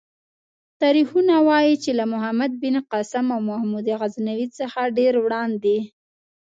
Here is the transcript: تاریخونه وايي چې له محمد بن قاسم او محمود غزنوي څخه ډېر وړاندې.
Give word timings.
تاریخونه 0.81 1.33
وايي 1.47 1.75
چې 1.83 1.91
له 1.99 2.05
محمد 2.13 2.51
بن 2.61 2.75
قاسم 2.91 3.25
او 3.35 3.39
محمود 3.49 3.87
غزنوي 3.99 4.47
څخه 4.59 4.81
ډېر 4.97 5.13
وړاندې. 5.23 5.77